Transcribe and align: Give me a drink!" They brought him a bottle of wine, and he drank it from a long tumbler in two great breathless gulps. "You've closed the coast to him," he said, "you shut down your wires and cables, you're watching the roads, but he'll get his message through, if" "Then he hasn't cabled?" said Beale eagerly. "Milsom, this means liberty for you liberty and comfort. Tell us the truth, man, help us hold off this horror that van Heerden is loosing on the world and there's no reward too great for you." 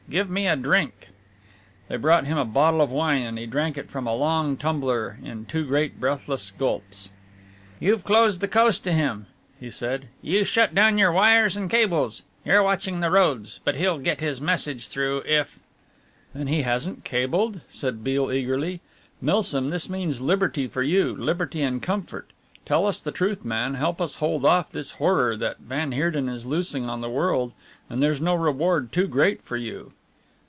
Give 0.09 0.29
me 0.29 0.45
a 0.45 0.57
drink!" 0.57 1.07
They 1.87 1.95
brought 1.95 2.25
him 2.25 2.37
a 2.37 2.43
bottle 2.43 2.81
of 2.81 2.89
wine, 2.89 3.21
and 3.21 3.39
he 3.39 3.45
drank 3.45 3.77
it 3.77 3.89
from 3.89 4.05
a 4.07 4.13
long 4.13 4.57
tumbler 4.57 5.17
in 5.23 5.45
two 5.45 5.65
great 5.65 6.01
breathless 6.01 6.51
gulps. 6.51 7.09
"You've 7.79 8.03
closed 8.03 8.41
the 8.41 8.49
coast 8.49 8.83
to 8.83 8.91
him," 8.91 9.27
he 9.57 9.71
said, 9.71 10.09
"you 10.21 10.43
shut 10.43 10.75
down 10.75 10.97
your 10.97 11.13
wires 11.13 11.55
and 11.55 11.69
cables, 11.69 12.23
you're 12.43 12.61
watching 12.61 12.99
the 12.99 13.09
roads, 13.09 13.61
but 13.63 13.75
he'll 13.75 13.99
get 13.99 14.19
his 14.19 14.41
message 14.41 14.89
through, 14.89 15.23
if" 15.25 15.57
"Then 16.35 16.47
he 16.47 16.63
hasn't 16.63 17.05
cabled?" 17.05 17.61
said 17.69 18.03
Beale 18.03 18.33
eagerly. 18.33 18.81
"Milsom, 19.21 19.69
this 19.69 19.89
means 19.89 20.19
liberty 20.19 20.67
for 20.67 20.83
you 20.83 21.15
liberty 21.15 21.61
and 21.61 21.81
comfort. 21.81 22.31
Tell 22.65 22.85
us 22.85 23.01
the 23.01 23.13
truth, 23.13 23.45
man, 23.45 23.75
help 23.75 24.01
us 24.01 24.17
hold 24.17 24.43
off 24.43 24.71
this 24.71 24.91
horror 24.91 25.37
that 25.37 25.59
van 25.61 25.93
Heerden 25.93 26.27
is 26.27 26.45
loosing 26.45 26.89
on 26.89 26.99
the 26.99 27.09
world 27.09 27.53
and 27.89 28.03
there's 28.03 28.19
no 28.19 28.33
reward 28.35 28.91
too 28.91 29.07
great 29.07 29.41
for 29.43 29.55
you." 29.55 29.93